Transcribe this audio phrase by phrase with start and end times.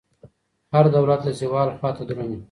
[0.73, 2.37] هر دولت د زوال خواته درومي.